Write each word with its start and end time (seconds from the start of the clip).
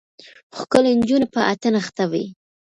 ښکلې 0.57 0.91
نجونه 0.99 1.25
په 1.33 1.39
اتڼ 1.51 1.73
اخته 1.81 2.03
وې. 2.11 2.25